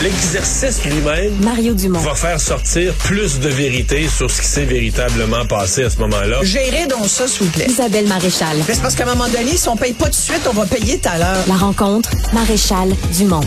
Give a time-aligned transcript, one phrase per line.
[0.00, 1.98] L'exercice lui-même Mario Dumont.
[1.98, 6.38] va faire sortir plus de vérité sur ce qui s'est véritablement passé à ce moment-là.
[6.42, 7.66] Gérez donc ça, s'il vous plaît.
[7.68, 8.58] Isabelle Maréchal.
[8.68, 10.52] Mais C'est parce qu'à un moment donné, si on paye pas tout de suite, on
[10.52, 11.44] va payer tout à l'heure.
[11.48, 13.40] La rencontre, Maréchal Dumont.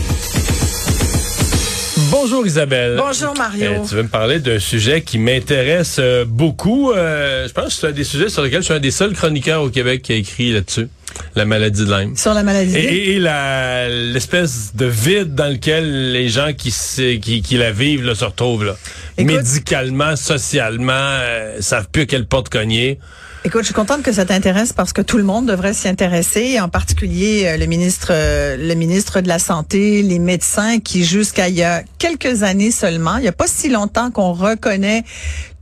[2.10, 2.96] Bonjour Isabelle.
[2.98, 3.70] Bonjour, Mario.
[3.70, 6.92] Euh, tu veux me parler d'un sujet qui m'intéresse euh, beaucoup.
[6.92, 9.14] Euh, je pense que c'est un des sujets sur lesquels je suis un des seuls
[9.14, 10.88] chroniqueurs au Québec qui a écrit là-dessus.
[11.34, 12.16] La maladie de Lyme.
[12.16, 12.76] Sur la maladie.
[12.76, 16.72] Et, et la- l'espèce de vide dans lequel les gens qui,
[17.20, 18.76] qui, qui la vivent là, se retrouvent là.
[19.18, 22.98] Écoute- Médicalement, socialement, euh, savent plus à quelle porte cogner.
[23.44, 26.60] Écoute, je suis contente que ça t'intéresse parce que tout le monde devrait s'y intéresser,
[26.60, 31.48] en particulier euh, le ministre, euh, le ministre de la Santé, les médecins qui jusqu'à
[31.48, 35.02] il y a quelques années seulement, il y a pas si longtemps qu'on reconnaît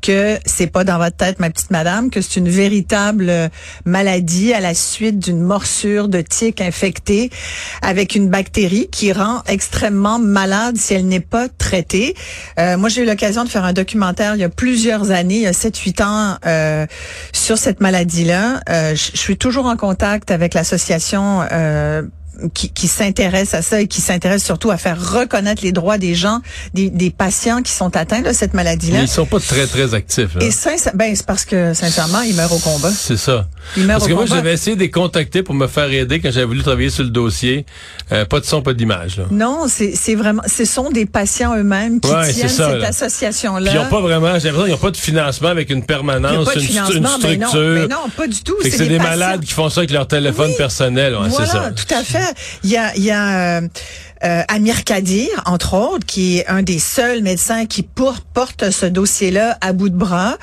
[0.00, 3.48] que c'est pas dans votre tête, ma petite madame, que c'est une véritable euh,
[3.84, 7.30] maladie à la suite d'une morsure de tique infectée
[7.82, 12.14] avec une bactérie qui rend extrêmement malade si elle n'est pas traitée.
[12.58, 15.42] Euh, moi, j'ai eu l'occasion de faire un documentaire il y a plusieurs années, il
[15.42, 16.86] y a 7-8 ans, euh,
[17.32, 18.60] sur cette maladie-là.
[18.68, 22.02] Euh, je suis toujours en contact avec l'association euh,
[22.54, 26.14] qui, qui s'intéresse à ça et qui s'intéresse surtout à faire reconnaître les droits des
[26.14, 26.40] gens,
[26.74, 29.00] des, des patients qui sont atteints de cette maladie-là.
[29.02, 30.34] Ils sont pas très, très actifs.
[30.34, 30.44] là.
[30.44, 32.90] Et ça, ben, c'est parce que, sincèrement, ils meurent au combat.
[32.90, 33.48] C'est ça.
[33.76, 36.20] Ils meurent Parce au que moi, j'avais essayé de les contacter pour me faire aider
[36.20, 37.66] quand j'avais voulu travailler sur le dossier.
[38.12, 39.20] Euh, pas de son, pas d'image.
[39.30, 42.88] Non, c'est vraiment, ce sont des patients eux-mêmes qui Ouais, tiennent ça, cette là.
[42.88, 43.70] association-là.
[43.72, 46.62] Ils ont pas vraiment, j'ai l'impression qu'ils n'ont pas de financement avec une permanence, une,
[46.62, 47.08] mais non,
[47.48, 47.60] structure.
[47.74, 48.56] mais non, pas du tout.
[48.62, 49.02] C'est des, patients.
[49.10, 50.56] malades qui font ça avec leur téléphone Oui.
[50.56, 51.14] personnel.
[51.14, 51.70] Ouais, voilà, c'est ça.
[51.72, 52.29] tout à fait.
[52.64, 53.68] Il y a, y a euh,
[54.22, 59.56] euh, Amir Kadir, entre autres, qui est un des seuls médecins qui porte ce dossier-là
[59.62, 60.36] à bout de bras.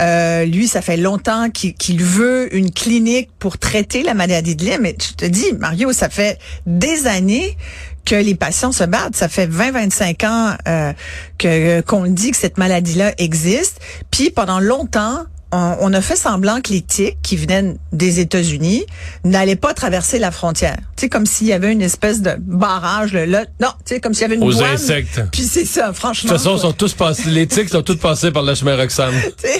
[0.00, 4.82] Euh, lui, ça fait longtemps qu'il veut une clinique pour traiter la maladie de Lyme.
[4.82, 7.56] Mais je te dis, Mario, ça fait des années
[8.04, 9.16] que les patients se battent.
[9.16, 10.92] Ça fait 20-25 ans euh,
[11.38, 13.80] que qu'on dit que cette maladie-là existe.
[14.10, 18.84] Puis pendant longtemps, on, on a fait semblant que les tiques qui venaient des États-Unis
[19.24, 20.76] n'allaient pas traverser la frontière.
[20.96, 23.26] Tu sais, comme s'il y avait une espèce de barrage là.
[23.26, 23.44] là.
[23.60, 24.72] non, tu sais, comme s'il y avait une Aux douane.
[24.74, 25.20] insectes.
[25.30, 26.30] Puis c'est ça, De franchement.
[26.30, 29.12] toute façon, ils sont tous passés, les tiques sont tous passés par le chemin Roxham.
[29.42, 29.58] Tu sais,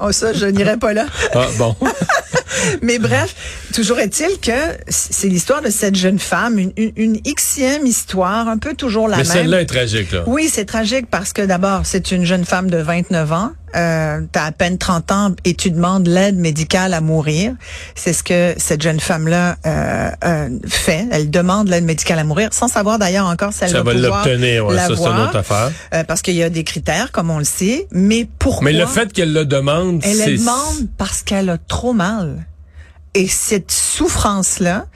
[0.00, 1.06] oh, ça, je n'irai pas là.
[1.34, 1.76] Ah, bon.
[2.82, 3.34] Mais bref,
[3.74, 4.52] toujours est-il que
[4.88, 9.16] c'est l'histoire de cette jeune femme, une, une, une xème histoire, un peu toujours la
[9.18, 9.32] Mais même.
[9.32, 10.22] celle-là est tragique, là.
[10.26, 13.50] Oui, c'est tragique parce que d'abord, c'est une jeune femme de 29 ans.
[13.76, 17.54] Euh, T'as à peine 30 ans et tu demandes l'aide médicale à mourir.
[17.96, 21.06] C'est ce que cette jeune femme-là euh, euh, fait.
[21.10, 23.98] Elle demande l'aide médicale à mourir sans savoir d'ailleurs encore si elle Ça va, va
[23.98, 25.72] l'obtenir, ouais, ça, c'est une autre affaire.
[25.92, 27.88] euh, parce qu'il y a des critères, comme on le sait.
[27.90, 31.92] Mais pourquoi Mais le fait qu'elle le demande, elle le demande parce qu'elle a trop
[31.92, 32.43] mal.
[33.14, 34.86] Et cette souffrance-là,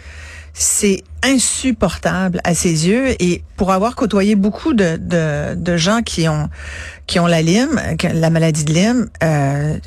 [0.52, 3.10] c'est insupportable à ses yeux.
[3.22, 6.48] Et pour avoir côtoyé beaucoup de, de, de gens qui ont
[7.06, 7.80] qui ont la Lyme,
[8.12, 9.78] la maladie de Lyme, euh,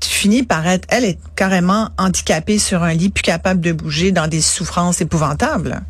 [0.00, 4.12] tu finis par être, elle est carrément handicapée sur un lit, plus capable de bouger
[4.12, 5.82] dans des souffrances épouvantables.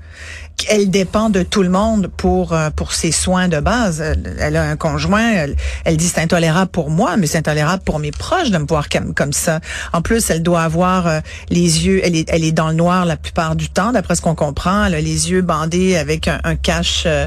[0.69, 4.00] Elle dépend de tout le monde pour euh, pour ses soins de base.
[4.38, 5.31] Elle, a un conjoint.
[5.32, 8.66] Elle, elle dit c'est intolérable pour moi, mais c'est intolérable pour mes proches de me
[8.66, 9.60] voir comme, comme ça.
[9.93, 11.20] En plus, elle doit avoir euh,
[11.50, 12.00] les yeux.
[12.03, 14.87] Elle est elle est dans le noir la plupart du temps, d'après ce qu'on comprend.
[14.87, 17.26] Elle a les yeux bandés avec un, cache euh,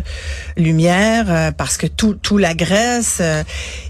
[0.56, 3.22] lumière parce que tout tout l'agresse.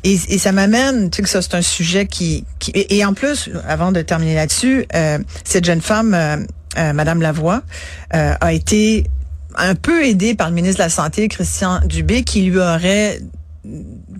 [0.04, 3.14] et, ça m'amène, tu sais que ça c'est un sujet qui, qui et, et en
[3.14, 4.86] plus, avant de terminer là-dessus,
[5.44, 6.46] cette jeune femme,
[6.76, 7.62] Madame Lavoie,
[8.12, 9.06] a été
[9.58, 13.20] un peu aidée par le ministre de la Santé, Christian Dubé, qui lui aurait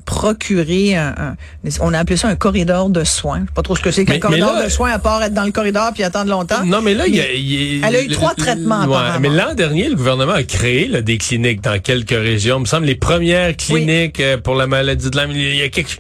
[0.06, 1.36] procuré un, un-
[1.82, 3.40] on a appelé ça un corridor de soins.
[3.42, 5.34] Je sais pas trop ce que c'est qu'un corridor là- de soins à part être
[5.34, 6.66] dans le corridor puis attendre longtemps.
[6.66, 8.34] Non, mais là, il y a, Mais il y a- elle a eu le- trois
[8.36, 9.20] traitements, ouais.
[9.20, 12.58] Mais l'an dernier, le gouvernement a créé là, des cliniques dans quelques régions.
[12.58, 15.32] Il me semble les premières cliniques euh, pour la maladie de Lyme.
[15.32, 15.92] Il y a quelque...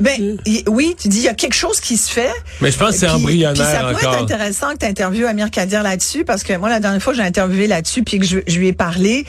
[0.00, 2.30] Ben y- oui, tu dis il y a quelque chose qui se fait.
[2.60, 4.14] Mais je pense que c'est embryonnaire puis ça pourrait encore.
[4.14, 7.22] être intéressant que tu interviewes Amir Kadir là-dessus parce que moi la dernière fois j'ai
[7.22, 9.24] interviewé là-dessus puis que je, je lui ai parlé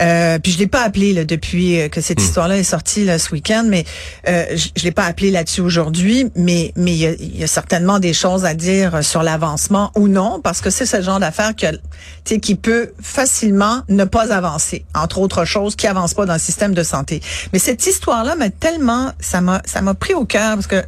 [0.00, 2.24] euh, puis je l'ai pas appelé là, depuis euh, que cette Hmm.
[2.24, 3.84] histoire-là est sortie là, ce week-end mais
[4.28, 7.44] euh, je, je l'ai pas appelé là-dessus aujourd'hui mais mais il y a, il y
[7.44, 11.20] a certainement des choses à dire sur l'avancement ou non parce que c'est ce genre
[11.20, 11.78] d'affaire que tu
[12.24, 16.38] sais qui peut facilement ne pas avancer entre autres choses qui avance pas dans le
[16.38, 17.20] système de santé
[17.52, 20.82] mais cette histoire-là m'a tellement ça m'a ça m'a pris au cœur parce que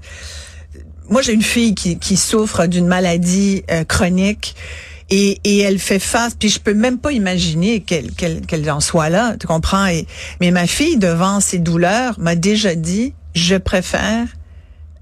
[1.08, 4.54] moi, j'ai une fille qui, qui souffre d'une maladie euh, chronique
[5.10, 8.80] et, et elle fait face, puis je peux même pas imaginer qu'elle qu'elle qu'elle en
[8.80, 9.86] soit là, tu comprends?
[9.86, 10.06] Et,
[10.40, 14.26] mais ma fille, devant ses douleurs, m'a déjà dit, je préfère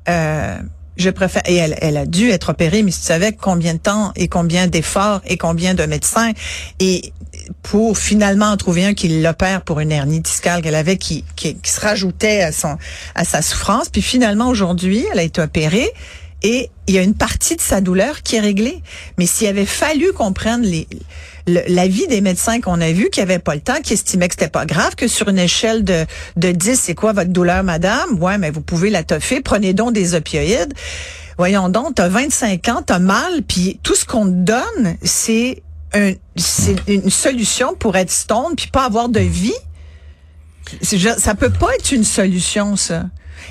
[0.09, 0.59] euh,
[0.97, 4.13] je préfère, et elle, elle a dû être opérée, mais tu savais combien de temps
[4.17, 6.33] et combien d'efforts et combien de médecins
[6.81, 7.13] et
[7.63, 11.57] pour finalement en trouver un qui l'opère pour une hernie discale qu'elle avait qui, qui,
[11.57, 12.77] qui, se rajoutait à son,
[13.15, 13.89] à sa souffrance.
[13.89, 15.91] Puis finalement aujourd'hui, elle a été opérée
[16.43, 18.83] et il y a une partie de sa douleur qui est réglée.
[19.19, 20.87] Mais s'il avait fallu qu'on prenne les,
[21.47, 24.51] l'avis des médecins qu'on a vus qui n'avaient pas le temps, qui estimaient que c'était
[24.51, 26.05] pas grave, que sur une échelle de,
[26.37, 28.21] de 10, c'est quoi votre douleur, madame?
[28.21, 30.75] Ouais, mais vous pouvez la toffer, prenez donc des opioïdes.
[31.39, 35.63] Voyons donc, t'as 25 ans, t'as mal, puis tout ce qu'on te donne, c'est
[35.93, 39.55] un, c'est une solution pour être stone puis pas avoir de vie.
[40.83, 43.05] Ça peut pas être une solution, ça.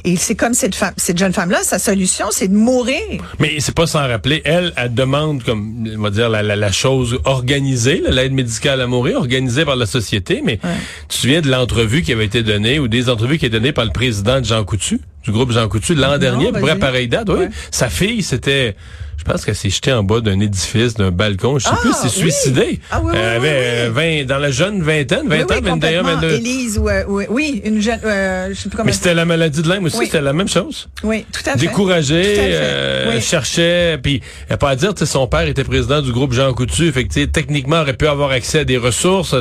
[0.04, 3.00] Et c'est comme cette femme, cette jeune femme-là, sa solution, c'est de mourir.
[3.40, 6.72] Mais c'est pas sans rappeler, elle, elle demande comme, on va dire, la, la, la
[6.72, 10.42] chose organisée, l'aide médicale à mourir, organisée par la société.
[10.44, 13.60] Mais tu te souviens de l'entrevue qui avait été donnée ou des entrevues qui étaient
[13.60, 16.80] données par le président de Jean Coutu, du groupe Jean Coutu, l'an dernier, à peu
[16.80, 17.48] pareille date, oui.
[17.72, 18.76] Sa fille, c'était
[19.18, 21.58] je pense qu'elle s'est jetée en bas d'un édifice, d'un balcon.
[21.58, 22.80] Je sais plus, s'est suicidée.
[22.92, 26.32] Ah, oui, oui, elle avait 20, dans la jeune vingtaine, 20 ans, 21, 22.
[26.32, 28.86] Élise, oui, oui, une jeune, euh, je sais plus comment.
[28.86, 30.90] Mais c'était la maladie de Lyme aussi, c'était la même chose.
[31.04, 31.60] Oui, tout à fait.
[31.60, 36.34] Découragée, euh, elle cherchait, puis elle pas à dire, son père était président du groupe
[36.34, 39.36] Jean Coutu, fait que techniquement, aurait pu avoir accès à des ressources,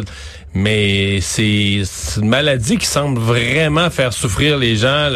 [0.55, 1.83] mais c'est
[2.17, 5.11] une maladie qui semble vraiment faire souffrir les gens,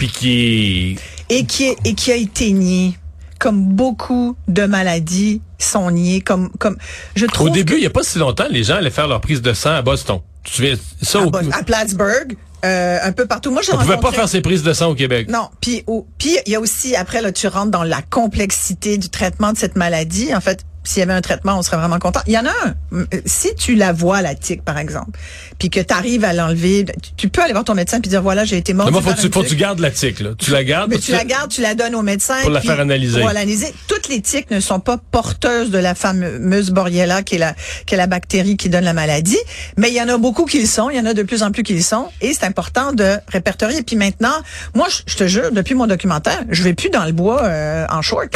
[0.00, 0.98] puis qui
[1.28, 2.94] et qui est, et qui a été niée
[3.38, 6.78] comme beaucoup de maladies sont niées, comme comme
[7.14, 7.48] je trouve.
[7.48, 9.52] Au début, il y a pas si longtemps, les gens allaient faire leur prise de
[9.52, 10.20] sang à Boston.
[10.42, 11.36] Tu te souviens ça à, au...
[11.36, 12.34] à Plattsburgh.
[12.64, 13.50] Euh, un peu partout.
[13.50, 15.28] Moi, On pouvait pas faire ses prises de sang au Québec.
[15.30, 15.48] Non.
[15.60, 15.84] Puis,
[16.18, 19.58] puis il y a aussi après là, tu rentres dans la complexité du traitement de
[19.58, 20.34] cette maladie.
[20.34, 22.20] En fait, s'il y avait un traitement, on serait vraiment content.
[22.26, 22.74] Il y en a un.
[22.92, 25.18] Euh, si tu la vois, la tique, par exemple,
[25.58, 26.86] puis que tu arrives à l'enlever,
[27.16, 28.90] tu peux aller voir ton médecin puis dire, voilà, j'ai été mort.
[28.90, 30.30] Mais faut, tu, faut que tu gardes la tique, là.
[30.38, 30.90] Tu la gardes.
[30.90, 32.40] Mais tu, la gardes, tu la donnes au médecin.
[32.42, 33.20] Pour la faire analyser.
[33.20, 33.72] Pour l'analyser.
[33.88, 37.54] Toutes les tiques ne sont pas porteuses de la fameuse Borrelia, qui est la,
[37.86, 39.38] qui est la bactérie qui donne la maladie.
[39.76, 40.88] Mais il y en a beaucoup qui le sont.
[40.90, 42.08] Il y en a de plus en plus qui le sont.
[42.20, 43.82] Et c'est important de répertorier.
[43.82, 44.34] Puis maintenant,
[44.74, 48.02] moi, je, te jure, depuis mon documentaire, je vais plus dans le bois euh, en
[48.02, 48.34] short.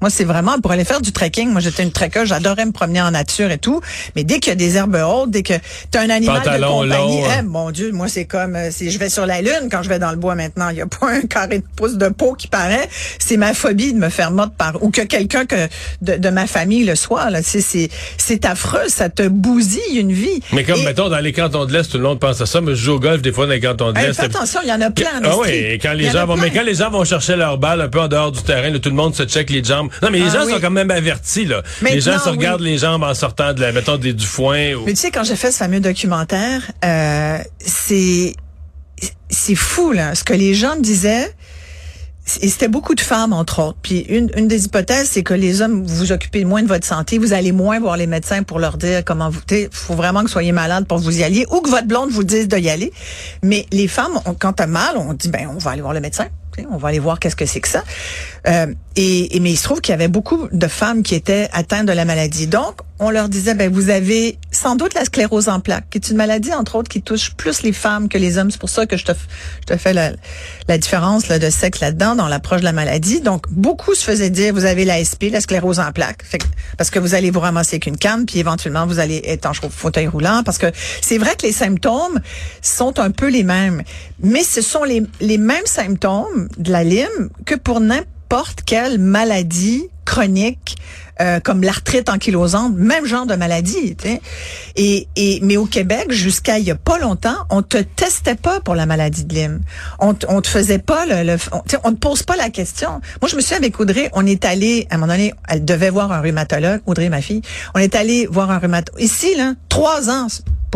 [0.00, 1.50] Moi, c'est vraiment pour aller faire du trekking.
[1.50, 3.80] Moi, j'étais une trekker, j'adorais me promener en nature et tout.
[4.14, 5.54] Mais dès qu'il y a des herbes hautes, dès que
[5.90, 8.90] tu as un animal de compagnie, long, eh, mon Dieu, moi, c'est comme euh, si
[8.90, 10.68] je vais sur la lune quand je vais dans le bois maintenant.
[10.68, 12.88] Il n'y a pas un carré de pouce de peau qui paraît.
[13.18, 15.66] C'est ma phobie de me faire mordre par ou que quelqu'un que
[16.02, 17.30] de, de, ma famille le soit.
[17.30, 17.62] Là, c'est
[18.18, 20.40] c'est affreux, ça te bousille une vie.
[20.52, 22.60] Mais comme mettons dans les cantons de l'Est, tout le monde pense à ça.
[22.60, 24.20] Mais je joue au golf des fois dans les cantons de l'Est.
[24.20, 25.06] attention, il y en a plein.
[25.24, 27.80] Ah oui, et quand les gens vont, mais quand les gens vont chercher leur balle
[27.80, 30.10] un peu en dehors du terrain, là, tout le monde se check les jambes non,
[30.10, 31.62] mais les ah gens sont quand même avertis, là.
[31.82, 34.72] les gens se regardent les jambes en sortant de la, mettons, du foin.
[34.84, 38.34] Mais tu sais, quand j'ai fait ce fameux documentaire, euh, c'est,
[39.30, 40.14] c'est fou, là.
[40.14, 41.32] Ce que les gens me disaient,
[42.40, 43.78] et c'était beaucoup de femmes, entre autres.
[43.80, 46.84] Puis une, une des hypothèses, c'est que les hommes, vous vous occupez moins de votre
[46.84, 49.40] santé, vous allez moins voir les médecins pour leur dire comment vous...
[49.50, 52.10] Il faut vraiment que vous soyez malade pour vous y aller, ou que votre blonde
[52.10, 52.92] vous dise de y aller.
[53.42, 56.26] Mais les femmes, quand t'as mal, on dit, ben on va aller voir le médecin.
[56.70, 57.84] On va aller voir qu'est-ce que c'est que ça.
[58.48, 61.86] Euh, et, mais il se trouve qu'il y avait beaucoup de femmes qui étaient atteintes
[61.86, 62.46] de la maladie.
[62.46, 66.08] Donc, on leur disait, ben vous avez sans doute la sclérose en plaques, qui est
[66.08, 68.50] une maladie entre autres qui touche plus les femmes que les hommes.
[68.50, 69.12] C'est pour ça que je te,
[69.60, 70.12] je te fais la,
[70.66, 73.20] la différence là, de sexe là-dedans dans l'approche de la maladie.
[73.20, 76.40] Donc, beaucoup se faisaient dire, vous avez la SP, la sclérose en plaques, fait,
[76.78, 79.52] parce que vous allez vous ramasser avec une canne, puis éventuellement vous allez être en
[79.52, 80.68] fauteuil roulant, parce que
[81.02, 82.20] c'est vrai que les symptômes
[82.62, 83.82] sont un peu les mêmes,
[84.22, 88.08] mais ce sont les, les mêmes symptômes de la lime que pour n'importe
[88.64, 90.76] quelle maladie chronique
[91.20, 93.96] euh, comme l'arthrite ankylosante, même genre de maladie.
[94.76, 98.60] Et, et mais au Québec, jusqu'à il y a pas longtemps, on te testait pas
[98.60, 99.60] pour la maladie de Lyme.
[99.98, 103.00] On, on te faisait pas le, le on, on te pose pas la question.
[103.22, 105.90] Moi, je me suis avec Audrey, on est allé à un moment donné, elle devait
[105.90, 107.42] voir un rhumatologue, Audrey ma fille.
[107.74, 110.26] On est allé voir un rhumatologue ici là, trois ans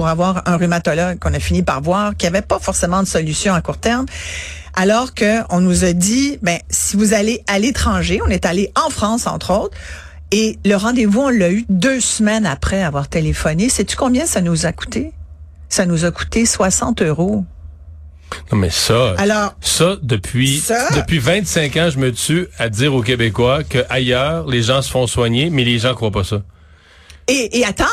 [0.01, 3.53] pour avoir un rhumatologue qu'on a fini par voir, qui avait pas forcément de solution
[3.53, 4.07] à court terme
[4.73, 8.73] alors que on nous a dit, ben si vous allez à l'étranger, on est allé
[8.83, 9.77] en France entre autres,
[10.31, 13.69] et le rendez-vous on l'a eu deux semaines après avoir téléphoné.
[13.69, 15.13] Sais-tu combien ça nous a coûté?
[15.69, 17.45] Ça nous a coûté 60 euros.
[18.51, 20.63] Non, mais ça, Alors, ça, depuis,
[20.97, 24.91] depuis 25 ans, je me tue à dire aux Québécois que ailleurs, les gens se
[24.91, 26.41] font soigner, mais les gens croient pas ça.
[27.29, 27.85] Et, et attends,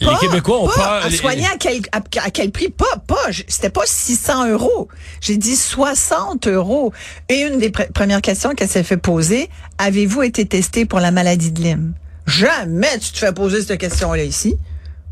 [0.00, 2.68] les Québécois ont pas, À soigner à quel, à, quel prix?
[2.68, 4.88] Pas, pas, c'était pas 600 euros.
[5.20, 6.92] J'ai dit 60 euros.
[7.28, 9.48] Et une des premières questions qu'elle s'est fait poser,
[9.78, 11.94] avez-vous été testé pour la maladie de Lyme?
[12.26, 14.56] Jamais tu te fais poser cette question-là ici.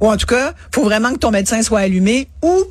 [0.03, 2.65] Ou en tout cas, faut vraiment que ton médecin soit allumé ou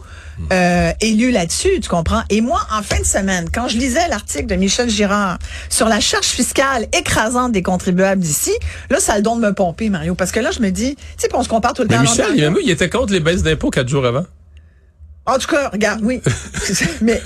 [0.52, 2.24] euh, élu là-dessus, tu comprends?
[2.30, 5.38] Et moi, en fin de semaine, quand je lisais l'article de Michel Girard
[5.70, 8.52] sur la charge fiscale écrasante des contribuables d'ici,
[8.90, 10.14] là, ça a le don de me pomper, Mario.
[10.16, 12.02] Parce que là, je me dis, tu sais, on se compare tout le Mais temps.
[12.02, 14.26] à Michel, il, il était contre les baisses d'impôts quatre jours avant.
[15.34, 16.22] En tout cas, regarde, oui.
[17.02, 17.22] mais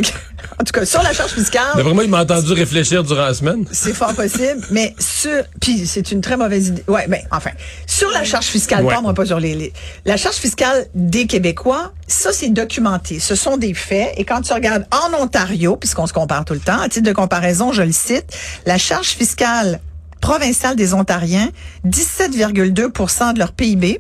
[0.59, 3.33] en tout cas, sur la charge fiscale, D'après moi, il m'a entendu réfléchir durant la
[3.33, 3.65] semaine.
[3.71, 6.83] c'est fort possible, mais sur puis c'est une très mauvaise idée.
[6.87, 7.49] Ouais, ben enfin,
[7.87, 8.93] sur la charge fiscale, Ouais.
[8.93, 9.73] pas moi pas sur les, les-
[10.05, 14.53] la charge fiscale des Québécois, ça c'est documenté, ce sont des faits et quand tu
[14.53, 17.91] regardes en Ontario, puisqu'on se compare tout le temps, à titre de comparaison, je le
[17.91, 18.25] cite,
[18.67, 19.79] la charge fiscale
[20.21, 21.49] provinciale des Ontariens,
[21.87, 23.99] 17,2% de leur PIB.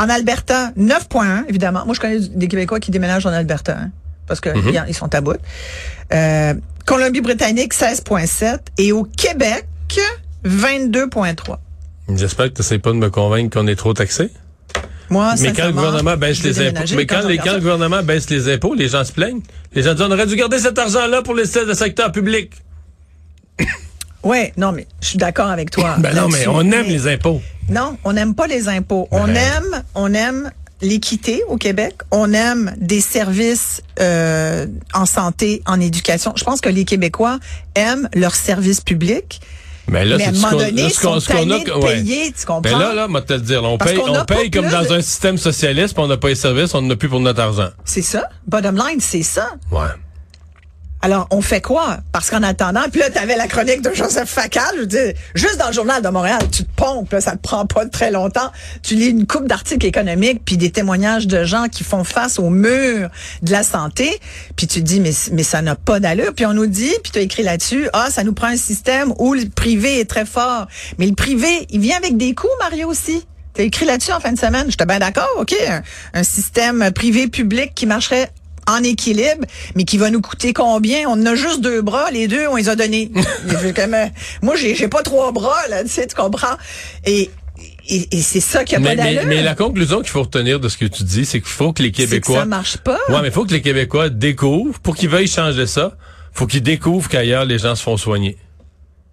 [0.00, 1.84] En Alberta, 9,1 évidemment.
[1.84, 3.76] Moi je connais des Québécois qui déménagent en Alberta.
[3.78, 3.90] hein,
[4.26, 4.92] parce que Mhm.
[4.94, 5.36] sont à bout.
[6.12, 6.54] Euh,
[6.86, 8.60] Colombie-Britannique, 16,7.
[8.78, 9.66] Et au Québec,
[10.44, 11.60] 22,3.
[12.14, 14.30] J'espère que tu n'essaies pas de me convaincre qu'on est trop taxé.
[15.10, 18.48] Moi, Mais quand le gouvernement baisse les impôts, mais quand, les- le gouvernement baisse les
[18.52, 19.42] impôts, les gens se plaignent.
[19.74, 22.52] Les gens disent on aurait dû garder cet argent-là pour les le secteur public.
[24.22, 25.96] Ouais, non, mais je suis d'accord avec toi.
[25.98, 27.40] Ben non, mais on aime Mais- les impôts.
[27.68, 29.08] Non, on n'aime pas les impôts.
[29.10, 29.36] On Ben.
[29.36, 30.50] aime, on aime
[30.82, 31.94] l'équité au Québec.
[32.10, 36.32] On aime des services euh, en santé, en éducation.
[36.36, 37.38] Je pense que les Québécois
[37.74, 39.40] aiment leurs services publics.
[39.88, 41.94] Mais là, mais à un c'est ce qu'on- là, sont ce qu'on a- de ouais.
[41.96, 42.60] payer, tu comprends?
[42.60, 44.68] Ben là, là, moi, te le dire, là, on Parce paye, on n'a paye comme
[44.68, 47.08] dans de- un système socialiste, puis on n'a pas les services, on n'en a plus
[47.08, 47.70] pour notre argent.
[47.84, 48.28] C'est ça.
[48.46, 49.50] Bottom line, c'est ça.
[49.72, 49.78] Ouais.
[51.02, 51.98] Alors, on fait quoi?
[52.12, 55.12] Parce qu'en attendant, puis là, tu avais la chronique de Joseph Facal, je veux dire,
[55.34, 58.10] juste dans le journal de Montréal, tu te pompes, là, ça te prend pas très
[58.10, 58.52] longtemps.
[58.82, 62.50] Tu lis une coupe d'articles économiques, puis des témoignages de gens qui font face au
[62.50, 63.08] mur
[63.42, 64.20] de la santé,
[64.56, 66.34] puis tu te dis, mais, ça n'a pas d'allure.
[66.34, 69.14] Puis on nous dit, puis tu as écrit là-dessus, ah, ça nous prend un système
[69.18, 70.66] où le privé est très fort.
[70.98, 73.24] Mais le privé, il vient avec des coûts, Mario, aussi.
[73.54, 74.66] T'as écrit là-dessus en fin de semaine.
[74.68, 75.54] J'étais bien d'accord, OK.
[76.12, 78.30] Un système privé-public qui marcherait
[78.70, 81.08] en équilibre, mais qui va nous coûter combien?
[81.08, 83.10] On a juste deux bras, les deux, on les a donnés.
[83.76, 84.06] Comme, euh,
[84.42, 86.56] moi, j'ai j'ai pas trois bras, là, tu sais, tu comprends?
[87.04, 87.30] Et,
[87.88, 90.60] et, et c'est ça qui a Mais, pas mais, mais la conclusion qu'il faut retenir
[90.60, 92.38] de ce que tu dis, c'est qu'il faut que les C'est que Québécois.
[92.40, 92.98] ça marche pas.
[93.08, 95.96] Ouais, mais il faut que les Québécois découvrent, pour qu'ils veuillent changer ça,
[96.32, 98.36] faut qu'ils découvrent qu'ailleurs, les gens se font soigner.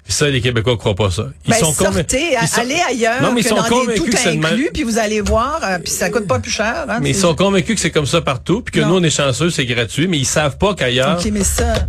[0.09, 1.25] Et ça, les Québécois croient pas ça.
[1.45, 3.69] Ils Ben, sont sortez, ils sont- allez ailleurs, Non, mais ils que sont dans des
[3.69, 6.85] convaincus tout que inclus, puis vous allez voir, euh, puis ça coûte pas plus cher.
[6.87, 8.87] Hein, Mais ils sont convaincus que c'est comme ça partout, puis que Non.
[8.87, 11.19] nous, on est chanceux, c'est gratuit, mais ils savent pas qu'ailleurs,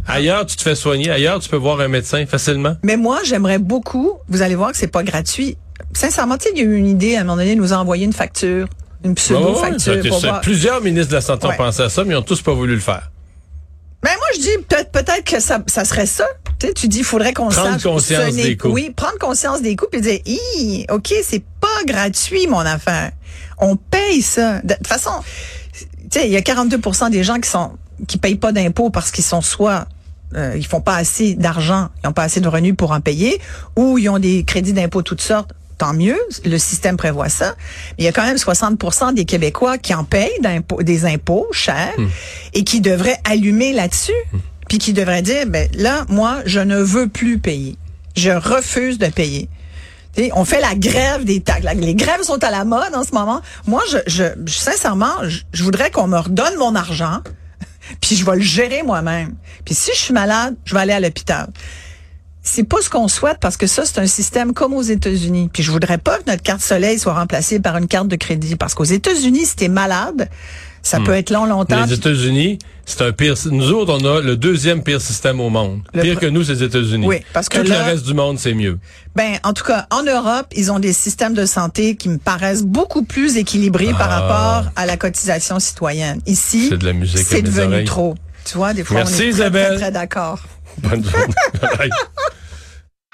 [0.09, 2.77] ailleurs, tu te fais soigner, ailleurs, tu peux voir un médecin facilement.
[2.83, 5.57] Mais moi, j'aimerais beaucoup, vous allez voir que c'est pas gratuit.
[5.93, 8.13] Sincèrement, il y a eu une idée à un moment donné de nous envoyer une
[8.13, 8.67] facture,
[9.05, 10.03] une pseudo-facture.
[10.21, 10.41] voir.
[10.41, 11.55] Plusieurs ministres de la Santé Ouais.
[11.55, 13.11] ont pensé à ça, mais ils ont tous pas voulu le faire.
[14.03, 16.27] Ben moi je dis peut-être peut-être que ça, ça serait ça.
[16.59, 18.69] Tu sais, tu dis il faudrait qu'on Prendre sache conscience des coûts.
[18.71, 23.13] Oui, prendre conscience des coûts puis dire Hi, OK, c'est pas gratuit mon affaire.
[23.59, 24.61] On paye ça.
[24.63, 25.11] De toute façon,
[25.73, 27.73] tu sais, il y a 42% des gens qui sont
[28.07, 29.87] qui payent pas d'impôts parce qu'ils sont soit
[30.37, 33.41] euh, ils font pas assez d'argent, ils ont pas assez de revenus pour en payer
[33.77, 35.53] ou ils ont des crédits d'impôts toutes sortes.
[35.79, 37.55] Tant mieux, le système prévoit ça.
[37.91, 41.47] Mais il y a quand même 60% des Québécois qui en payent d'impôts- des impôts
[41.53, 41.95] chers
[42.53, 44.11] et qui devraient allumer là-dessus,
[44.69, 47.77] puis qui devraient dire, ben là, moi, je ne veux plus payer.
[48.17, 49.49] Je refuse de payer.
[50.15, 51.67] Tu sais, on fait la grève des taxes.
[51.75, 53.41] Les grèves sont à la mode en ce moment.
[53.67, 57.21] Moi, je, je, sincèrement, je, je voudrais qu'on me redonne mon argent,
[58.01, 59.35] puis je vais le gérer moi-même.
[59.65, 61.49] Puis si je suis malade, je vais aller à l'hôpital.
[62.43, 65.51] C'est pas ce qu'on souhaite parce que ça, c'est un système comme aux États-Unis.
[65.53, 68.57] Puis je voudrais pas que notre carte soleil soit remplacée par une carte de crédit.
[68.57, 70.31] Parce qu'aux États-Unis, si t'es malade,
[70.89, 71.85] ça peut être long, longtemps.
[71.85, 73.35] Les États-Unis, c'est un pire.
[73.51, 75.81] Nous autres, on a le deuxième pire système au monde.
[75.95, 77.07] Le pire que nous, c'est les États-Unis.
[77.07, 78.79] Oui, parce que Tout là- le reste du monde, c'est mieux.
[79.15, 82.63] Ben, en tout cas, en Europe, ils ont des systèmes de santé qui me paraissent
[82.65, 84.21] beaucoup plus équilibrés par Ah.
[84.21, 86.21] rapport à la cotisation citoyenne.
[86.27, 87.85] Ici, C'est de la musique c'est devenu oreilles.
[87.85, 88.15] trop.
[88.45, 90.41] Tu vois, des fois, Merci, on est très, très, très d'accord.
[90.79, 91.35] Bonne journée.